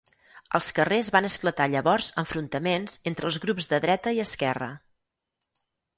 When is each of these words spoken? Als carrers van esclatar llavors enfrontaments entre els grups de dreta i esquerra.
Als 0.59 0.69
carrers 0.77 1.09
van 1.15 1.27
esclatar 1.27 1.67
llavors 1.75 2.07
enfrontaments 2.23 2.97
entre 3.13 3.29
els 3.33 3.37
grups 3.45 3.69
de 3.75 3.81
dreta 3.85 4.15
i 4.19 4.23
esquerra. 4.25 4.71